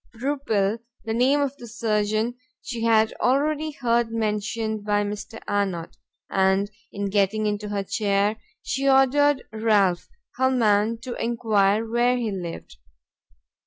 Rupil, 0.15 0.79
the 1.05 1.13
name 1.13 1.41
of 1.41 1.55
the 1.57 1.67
surgeon, 1.67 2.33
she 2.63 2.83
had 2.85 3.13
already 3.21 3.69
heard 3.69 4.11
mentioned 4.11 4.83
by 4.83 5.03
Mr. 5.03 5.39
Arnott, 5.47 5.95
and 6.27 6.71
in 6.91 7.11
getting 7.11 7.45
into 7.45 7.69
her 7.69 7.83
chair, 7.83 8.37
she 8.63 8.89
ordered 8.89 9.43
Ralph, 9.53 10.09
her 10.37 10.49
man, 10.49 10.97
to 11.03 11.13
enquire 11.23 11.87
where 11.87 12.17
he 12.17 12.31
lived. 12.31 12.77